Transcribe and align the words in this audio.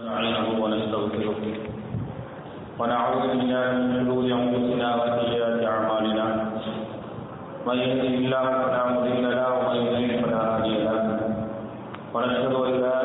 نعينه 0.00 0.48
ونستغفره. 0.62 1.40
ونعوذ 2.78 3.22
بالله 3.28 3.66
من 3.76 3.88
شرور 3.92 4.24
أنفسنا 4.24 4.88
وسيئات 4.96 5.60
أعمالنا. 5.72 6.26
من 7.66 7.76
يهده 7.76 8.12
الله 8.24 8.44
فلا 8.62 8.82
مضل 8.92 9.24
له 9.36 9.48
ومن 9.52 9.76
يضلل 9.76 10.24
فلا 10.24 10.40
هادي 10.56 10.74
له. 10.88 11.20
ونشهد 12.14 12.54
أن 12.54 12.72
لا 12.80 12.96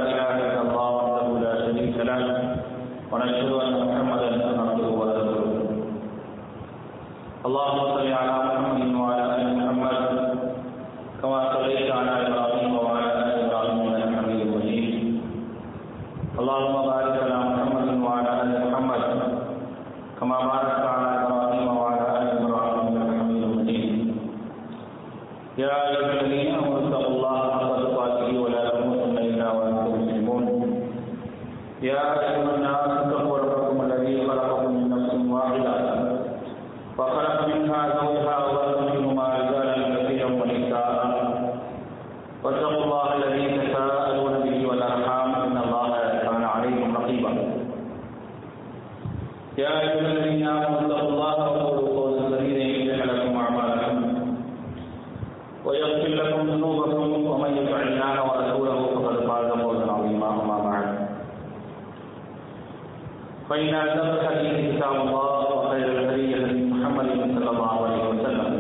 فإن 63.50 63.76
أصدق 63.76 64.20
الحديث 64.20 64.76
كتاب 64.76 64.96
الله 64.96 65.56
وخير 65.56 65.88
الهدي 65.88 66.36
هدي 66.36 66.64
محمد 66.72 67.08
صلى 67.36 67.50
الله 67.50 67.72
عليه 67.86 68.04
وسلم. 68.10 68.54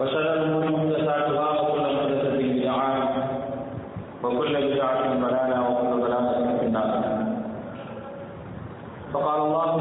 وشر 0.00 0.32
الأمور 0.32 0.64
محدثاتها 0.72 1.60
وكل 1.60 1.80
محدثة 1.80 2.36
بدعة 2.38 3.08
وكل 4.24 4.52
بدعة 4.66 5.00
ضلالة 5.20 5.58
وكل 5.70 5.90
ضلالة 6.02 6.58
في 6.58 6.66
النار. 6.66 7.02
فقال 9.12 9.40
الله 9.40 9.76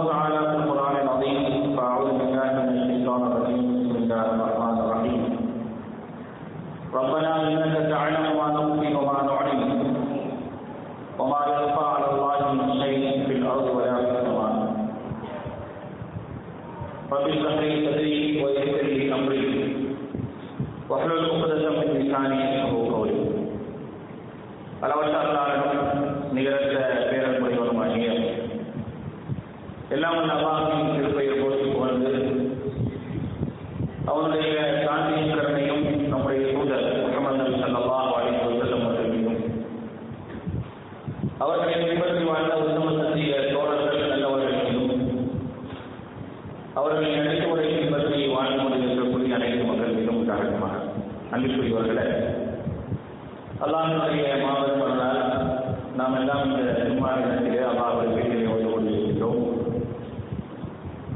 நாம் 56.08 56.20
எல்லாம் 56.20 56.44
இந்த 56.44 56.60
ஜும்மா 56.80 57.10
நேரத்திலே 57.20 57.64
அல்லாவுடைய 57.70 58.12
வீட்டிலே 58.12 58.44
வந்து 58.50 58.68
கொண்டிருக்கிறோம் 58.74 59.42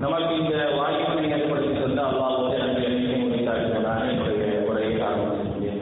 நமக்கு 0.01 0.31
இந்த 0.39 0.55
வாய்ப்பினை 0.77 1.29
ஏற்படுத்தி 1.35 1.69
தந்த 1.75 2.01
அல்லாவோடு 2.07 2.57
எனக்கு 2.57 2.81
எண்ணிக்கை 2.87 3.19
முடித்தார்கள் 3.21 3.85
நான் 3.85 4.09
என்னுடைய 4.09 4.57
உரையை 4.69 4.91
ஆரம்பித்திருக்கிறேன். 5.07 5.79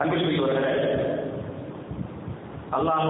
அன்பிற்குரியவர்களே 0.00 0.74
அல்லாஹ் 2.78 3.08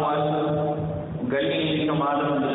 கண்ணியமிக்க 1.32 1.96
மாதம் 2.04 2.32
என்று 2.36 2.50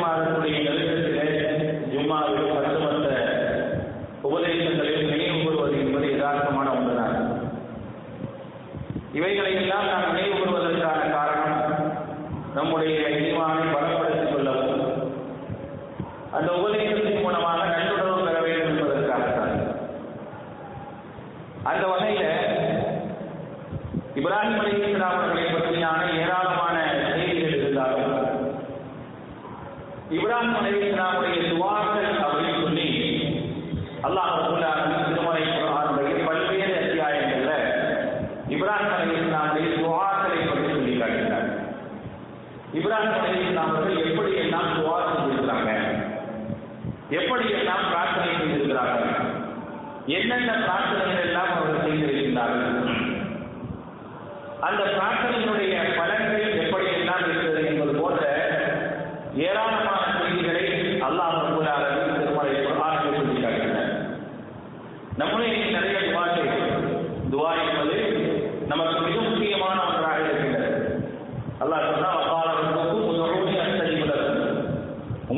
மாறக்கூடிய 0.00 0.56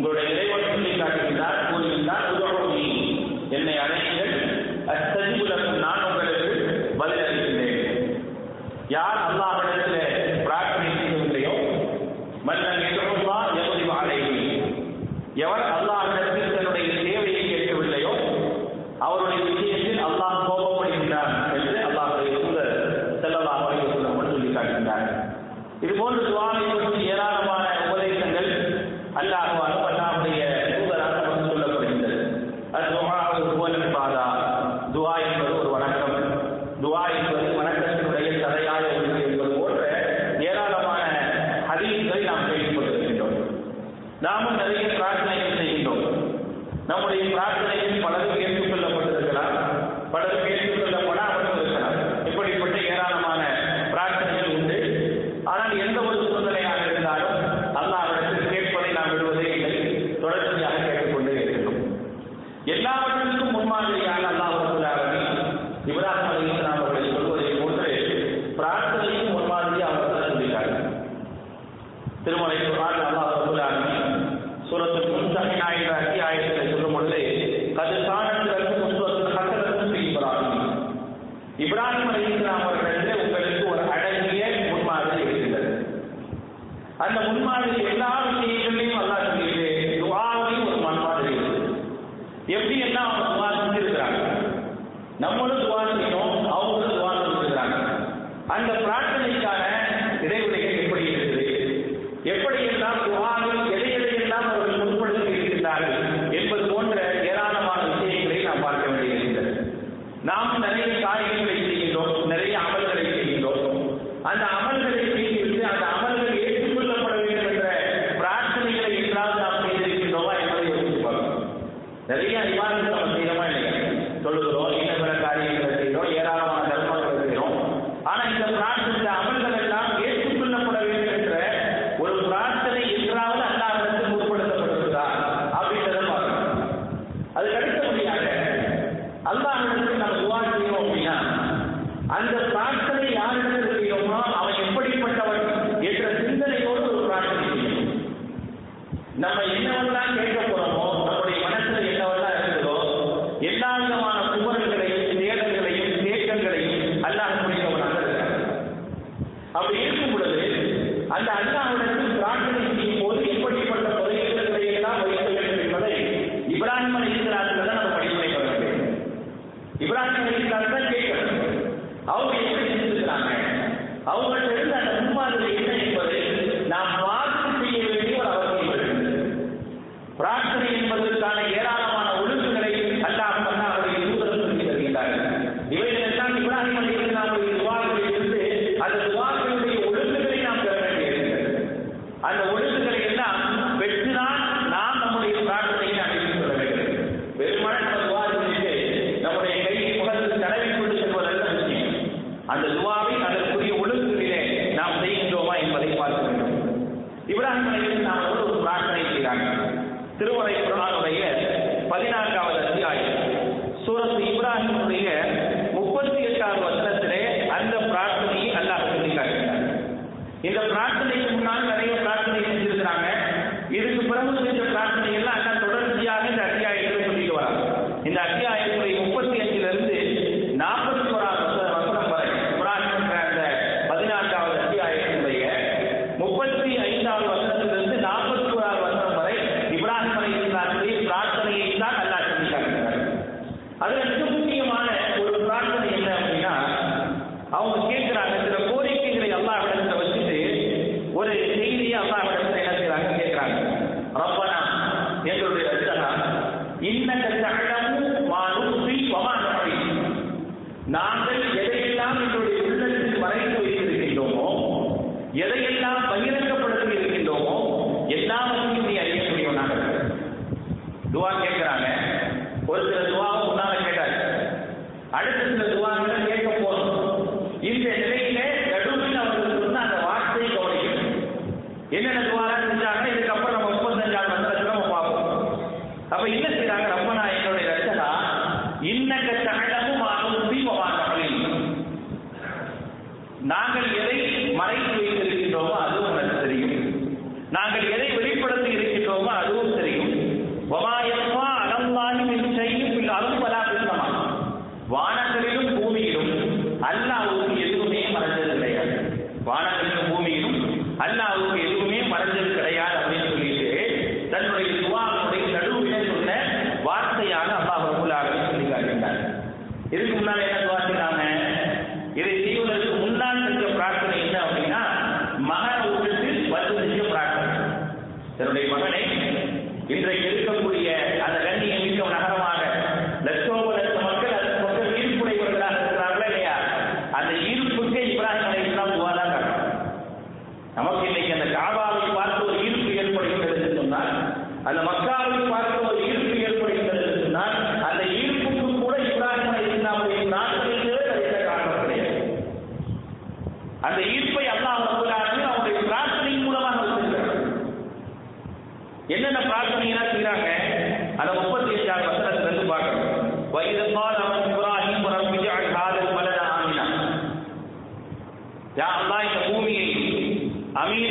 learning 0.05 0.34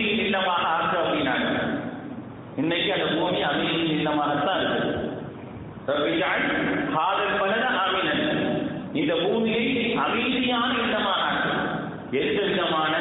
அமைதியின் 0.04 0.26
இல்லமாக 0.28 0.64
ஆக்கு 0.76 0.96
அப்படின்னாங்க. 1.02 1.50
இன்னைக்கு 2.62 2.90
அந்த 2.96 3.06
பூமி 3.18 3.40
அமைதியின் 3.50 3.94
இல்லமாகத்தான் 3.98 4.60
இருக்குது 4.62 4.90
ரபிஜான் 5.90 6.44
ஹாதல் 6.96 7.38
பலத 7.42 7.66
ஆமினன் 7.84 8.26
இந்த 9.02 9.14
பூமியை 9.24 9.64
அமைதியான 10.06 10.72
இல்லமாக 10.84 11.22
ஆக்கு. 11.30 11.54
எந்த 12.22 12.40
விதமான 12.50 12.92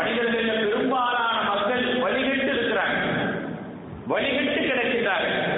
மனிதர்கள் 0.00 0.46
பெரும்பாலான 0.60 1.38
மக்கள் 1.48 1.82
வழிகட்டு 2.02 2.50
இருக்கிறாங்க 2.52 3.00
வழிகட்டு 4.06 4.60
கிடைக்கிறார்கள் 4.62 5.48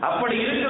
அப்படி 0.00 0.36
இருக்க 0.42 0.66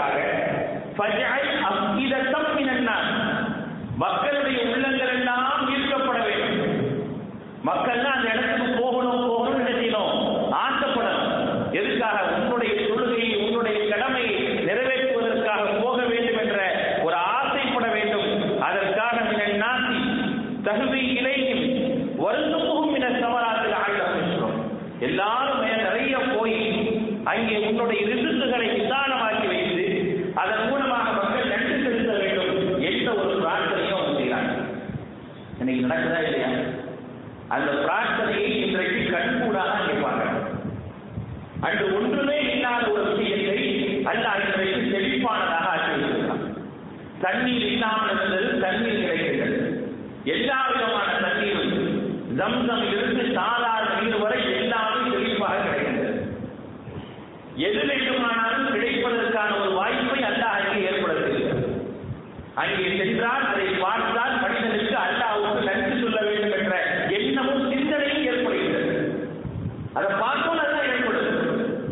செய்வதற்காக 0.00 0.48
மக்களுடைய 3.96 4.60
உள்ளங்கள் 4.62 5.08
எல்லாம் 5.08 5.68
ஈர்க்கப்பட 5.68 6.18
வேண்டும். 6.24 6.76
மக்கள்லாம் 7.66 8.16
அந்த 8.16 8.28
இடத்துக்கு 8.32 8.82
போகணும் 8.82 9.29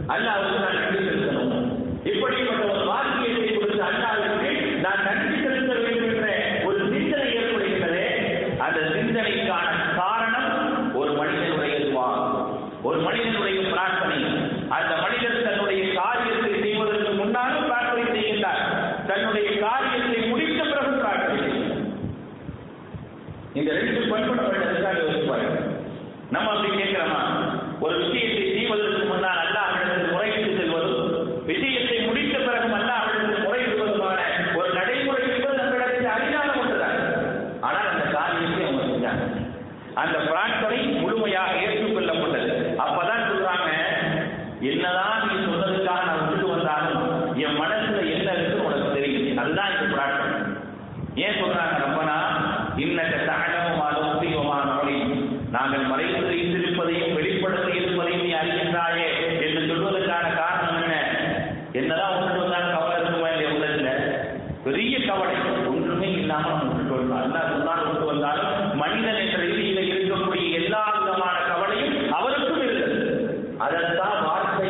அல்லாஹ் 0.08 0.57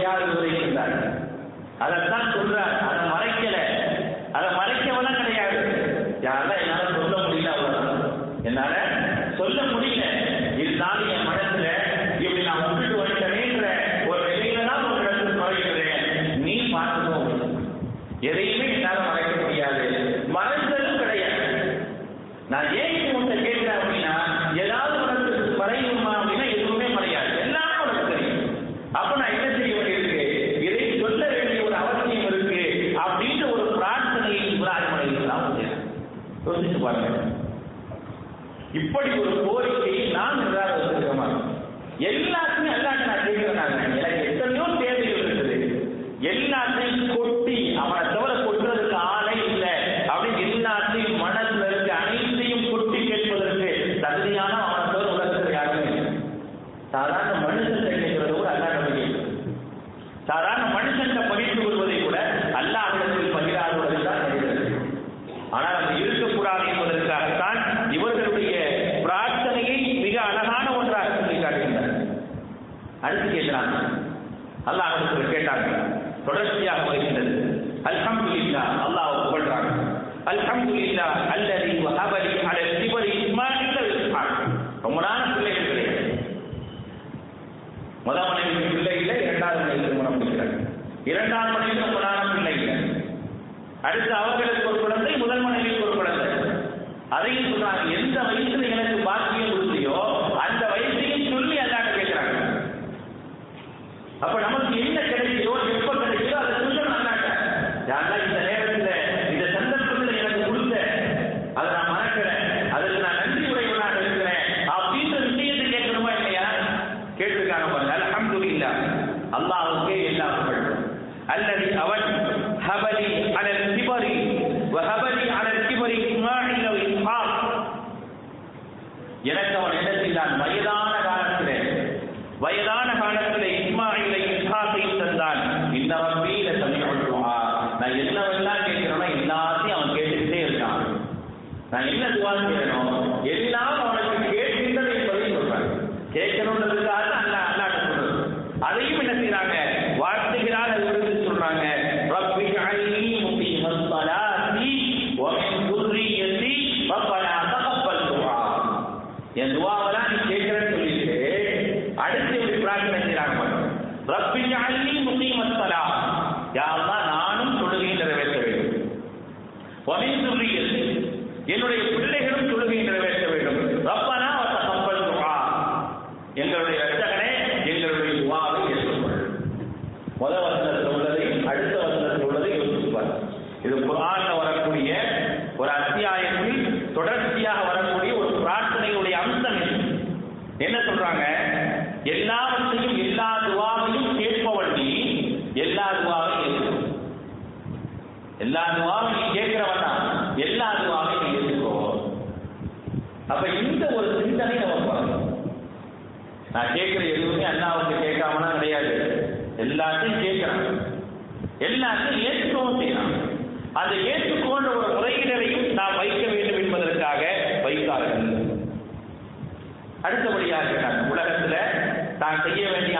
யார் 0.08 0.28
விவரிக்கின்றார்கள்? 0.28 1.14
அதைத்தான் 1.78 2.34
சொல்றார். 2.34 2.76
அல்லாஹ் 74.70 74.94
இடத்துல 74.96 75.26
கேட்டாங்க. 75.34 75.68
தொடர்ச்சியாக 76.26 76.86
வருகின்றது. 76.88 77.34
அல்ஹம்து 77.90 78.32
இல்லா 78.44 78.62
அல்லாஹ் 78.86 79.12
புகழ்றாங்க. 79.24 79.70
அல்ஹம்து 80.32 80.74
இல்லா 80.86 81.06
அல்லதி 81.34 81.72
வஹபலி 81.86 82.32
அல 82.50 82.58
சிவரி 82.80 83.10
இஸ்மாயில் 83.18 83.76
ரொம்ப 84.84 84.98
நாள் 85.06 85.32
பிள்ளைகள் 85.36 85.68
கிடையாது. 85.70 86.02
முதல் 88.06 88.28
மனைவிக்கு 88.30 88.68
பிள்ளை 88.74 88.92
இல்லை 89.00 89.16
இரண்டாவது 89.24 89.62
மனைவி 89.64 89.96
மனம் 90.00 90.20
இருக்கிறாங்க 90.20 90.58
இரண்டாம் 91.10 91.50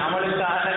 நம்மளுக்காக 0.09 0.68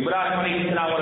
இப்ராஹிம் 0.00 0.40
அலி 0.40 0.52
இஸ்லாம் 0.60 0.92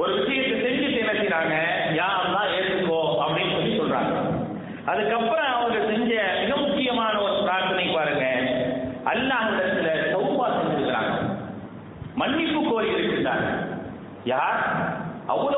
ஒரு 0.00 0.12
விஷயத்தை 0.14 0.56
செஞ்சுட்டு 0.64 0.98
என்ன 0.98 1.14
செய்யறாங்க 1.20 1.54
யாரெல்லாம் 2.00 2.50
ஏற்றுக்கோ 2.58 3.00
அப்படின்னு 3.22 3.54
சொல்லி 3.54 3.72
சொல்றாங்க. 3.78 4.12
அதுக்கப்புறம் 4.84 5.48
அவங்க 5.54 5.78
செஞ்ச 5.86 6.12
மிக 6.42 6.56
முக்கியமான 6.56 7.14
ஒரு 7.20 7.34
பிரார்த்தனை 7.42 7.86
பாருங்க. 7.88 8.26
அல்லாஹிடத்துல 9.10 9.88
சௌபா 10.12 10.46
செஞ்சிருக்கிறாங்க. 10.54 11.12
மன்னிப்பு 12.14 12.60
கோரி 12.70 12.88
இருக்கின்றாங்க. 12.88 13.48
யார்? 14.24 14.62
அவ்வளவு 15.26 15.57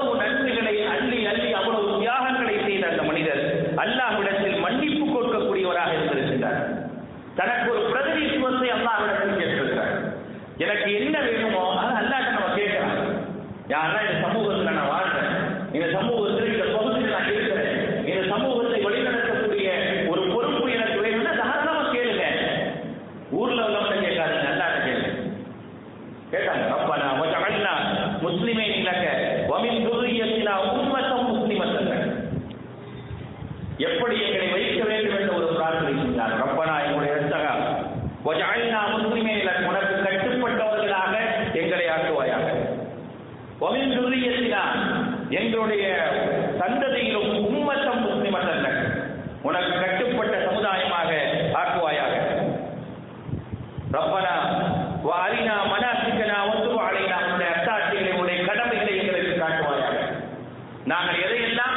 நாங்கள் 60.93 61.21
எதையெல்லாம் 61.21 61.75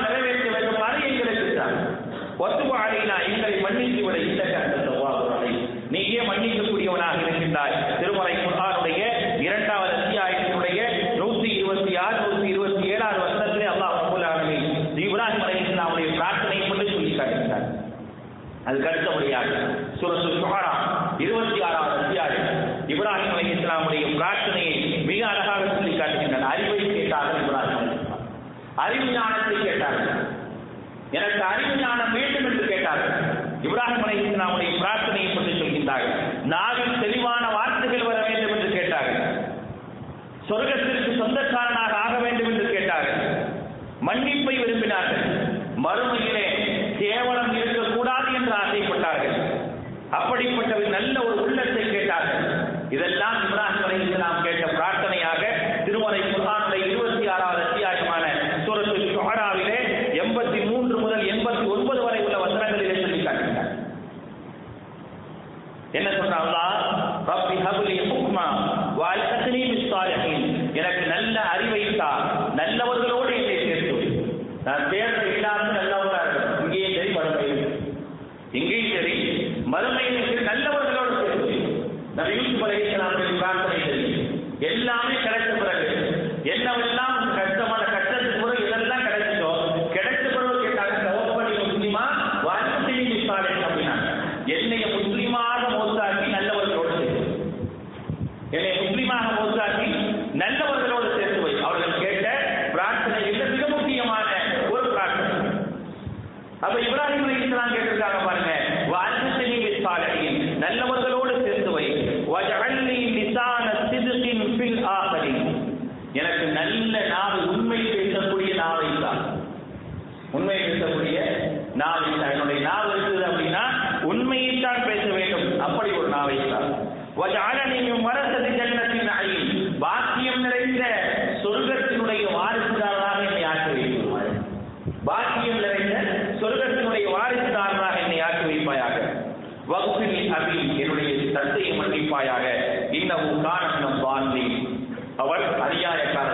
அவர் 145.16 145.44
அநியாயக்காரராக 145.60 146.31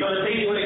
இன்னொரு 0.00 0.20
செய்தி 0.20 0.44
வருகின்றது 0.44 0.44
இப்ரீல் 0.44 0.59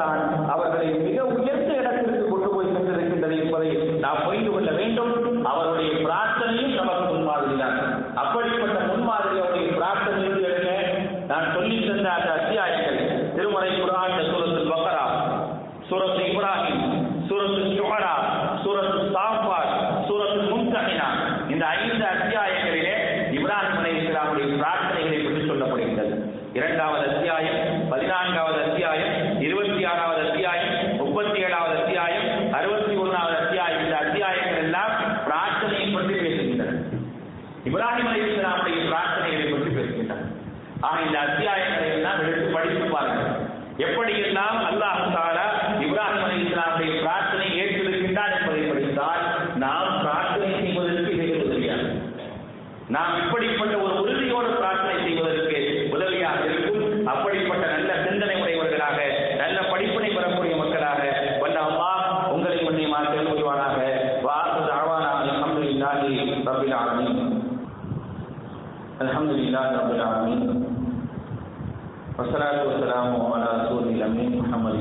தான் 0.00 0.22
அவர்களை 0.46 0.88
மிக 0.98 1.18
உயர்ந்த 1.26 1.47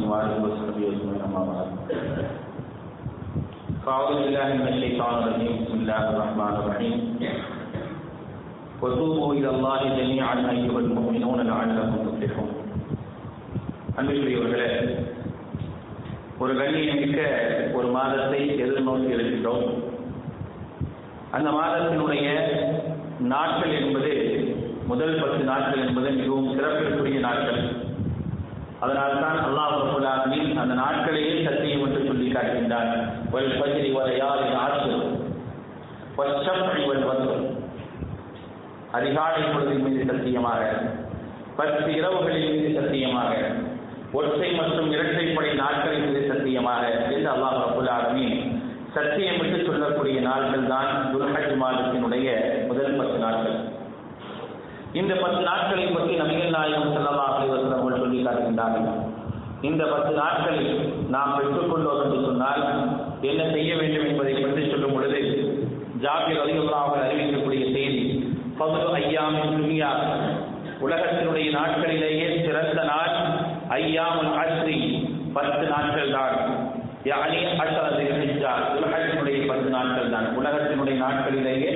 وآله 0.07 0.35
وصحبه 0.39 0.83
أجمعين 0.87 1.23
أما 1.27 1.43
بعد 1.49 1.69
فأعوذ 3.85 4.17
بالله 4.17 4.49
من 4.55 4.69
الشيطان 4.69 5.15
الرجيم 5.17 5.55
بسم 5.61 5.75
الله 5.77 6.03
الرحمن 6.11 6.55
الرحيم 6.57 6.95
وتوبوا 8.83 9.35
إلى 9.35 9.49
الله 9.51 9.81
جميعا 9.97 10.37
أيها 10.51 10.79
المؤمنون 10.79 11.39
لعلكم 11.43 11.99
تفلحون 12.07 12.51
அன்பிற்குரியவர்களே 13.99 14.69
ஒரு 16.39 16.53
கண்ணியமிக்க 16.59 17.19
ஒரு 17.75 17.89
மாதத்தை 17.97 18.39
எதிர்நோக்கி 18.57 19.11
இருக்கின்றோம் 19.15 19.67
அந்த 21.37 21.49
மாதத்தினுடைய 21.51 22.29
நாட்கள் 23.33 23.75
என்பது 23.81 24.13
முதல் 24.87 25.21
பத்து 25.21 25.43
நாட்கள் 25.45 25.85
என்பது 25.87 26.09
மிகவும் 26.21 26.49
சிறப்பிற்குரிய 26.55 27.21
நாட்கள் 27.21 27.61
அதனால்தான் 28.82 29.38
அல்லாஹ் 29.46 29.72
ரபுல்லாமின் 29.76 30.50
அந்த 30.62 30.74
நாட்களையே 30.82 31.36
சத்தியம் 31.46 31.84
என்று 31.86 32.02
சொல்லி 32.08 32.28
காட்டுகின்றார் 32.30 32.92
வல் 33.34 33.54
பஜ்ரி 33.62 33.90
வலையாரின் 33.96 34.58
ஆற்று 34.64 34.98
வச்சம் 36.20 36.62
வல் 36.90 37.08
வந்து 37.10 37.34
அதிகாலை 38.98 39.42
பொழுதின் 39.48 39.86
மீது 39.86 40.04
சத்தியமாக 40.12 40.60
பத்து 41.58 41.90
இரவுகளின் 42.00 42.52
மீது 42.52 42.70
சத்தியமாக 42.78 43.32
ஒற்றை 44.18 44.50
மற்றும் 44.60 44.92
இரட்டைப்படை 44.96 45.50
நாட்களின் 45.62 46.06
மீது 46.06 46.22
சத்தியமாக 46.32 46.84
என்று 47.08 47.30
அல்லாஹ் 47.34 47.58
ரபுல்லாமின் 47.64 48.36
சத்தியமிட்டு 48.96 49.58
சொல்லக்கூடிய 49.66 50.20
நாட்கள் 50.28 50.70
தான் 50.74 50.92
துல்ஹஜ் 51.12 51.56
மாதத்தினுடைய 51.64 52.28
முதல் 52.70 52.96
பத்து 53.00 53.18
நாட்கள். 53.26 53.58
இந்த 55.00 55.14
பத்து 55.16 55.42
நாட்களை 55.50 55.86
பற்றி 55.88 56.14
நபிகள் 56.22 56.56
நாயகம் 56.56 56.94
செல்லலாம் 56.96 57.32
அவர்கள் 57.32 57.66
சொல்லி 58.18 58.28
காட்டுகின்றார்கள் 58.28 58.88
இந்த 59.62 59.84
பத்து 59.86 60.12
நாட்களில் 60.18 60.72
நாம் 61.10 61.36
பெற்றுக்கொண்டோம் 61.38 62.02
என்று 62.04 62.18
சொன்னால் 62.26 62.64
என்ன 63.22 63.42
செய்ய 63.54 63.72
வேண்டும் 63.76 64.08
என்பதை 64.10 64.34
பற்றி 64.36 64.64
சொல்லும் 64.70 64.94
பொழுது 64.94 65.22
ஜாபிர் 66.04 66.42
அலிகுல்லா 66.42 66.80
அவர்கள் 66.82 67.06
அறிவிக்கக்கூடிய 67.06 67.64
செய்தி 67.74 68.02
பகுது 68.60 68.88
ஐயாம் 69.00 69.38
துனியா. 69.54 69.90
உலகத்தினுடைய 70.80 71.48
நாட்களிலேயே 71.58 72.28
சிறந்த 72.46 72.82
நாள் 72.84 73.14
ஐயாமுல் 73.78 74.32
அஸ்ரி 74.42 74.78
பத்து 75.34 75.66
நாட்கள் 75.68 76.12
தான். 76.12 76.36
யானி 77.06 77.40
அஷரது 77.64 78.06
உலகத்தினுடைய 78.78 79.40
பத்து 79.48 79.70
நாட்கள் 79.70 80.14
தான். 80.16 80.28
உலகத்தினுடைய 80.40 80.98
நாட்களிலேயே 81.04 81.74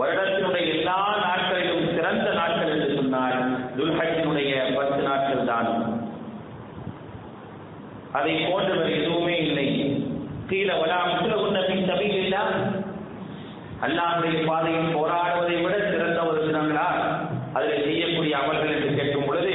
வருடத்தினுடைய 0.00 0.64
எல்லா 0.74 0.98
நாட்களிலும் 1.26 1.86
சிறந்த 1.94 2.30
நாட்கள் 2.32 2.72
என்று 2.72 2.88
சொன்னால் 2.96 3.38
துல்ஹஜினுடைய 3.76 4.54
பத்து 4.76 5.00
நாட்கள் 5.02 5.44
தான் 5.44 5.70
அதை 8.16 8.34
போன்றவர் 8.44 8.96
எதுவுமே 8.98 9.36
இல்லை. 9.46 9.68
கீழ 10.50 10.68
வலா 10.80 10.98
முஸ்லகுன்னபின் 11.10 11.88
தபிகளா 11.90 12.42
அல்லாஹுடைய 13.86 14.36
பாதையில் 14.46 14.94
போராடுவதை 14.96 15.56
விட 15.62 15.74
சிறந்த 15.90 16.20
ஒரு 16.22 16.40
தினங்களா 16.46 16.86
அதில் 17.54 17.84
செய்யக்கூடிய 17.84 18.34
அமல்கள் 18.36 18.74
என்று 18.76 18.92
கேட்கும் 18.94 19.26
பொழுது 19.26 19.54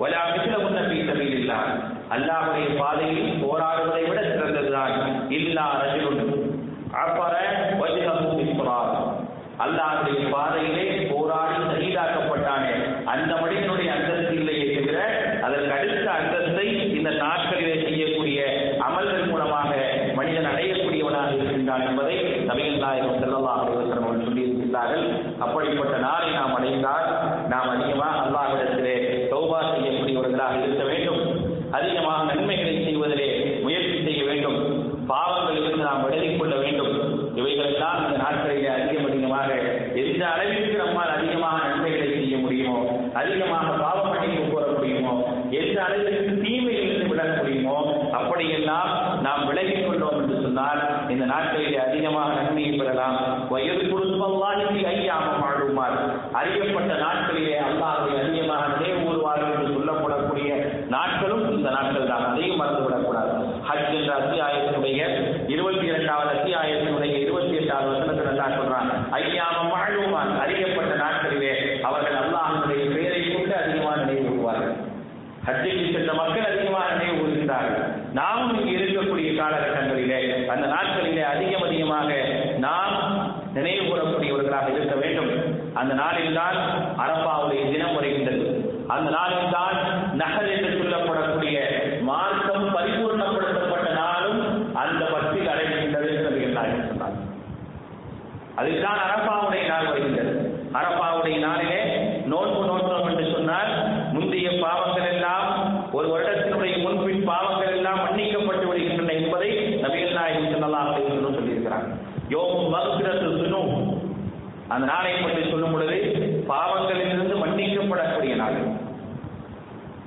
வலா 0.00 0.22
பின் 0.88 1.08
தபிகளா 1.10 1.58
அல்லாஹ் 2.08 2.46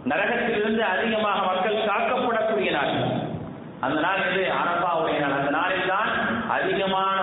நரகத்திலிருந்து 0.05 0.83
அதிகமாக 0.83 1.45
மக்கள் 1.45 1.87
காக்கப்படக்கூடிய 1.87 2.71
நாள் 2.71 2.93
அந்த 3.81 3.99
நாள் 3.99 4.21
இது 4.31 4.51
அரபாவுடைய 4.51 5.19
நாள். 5.19 5.31
அந்த 5.31 5.49
நாளில் 5.49 5.87
தான் 5.87 6.09
அதிகமான 6.49 7.18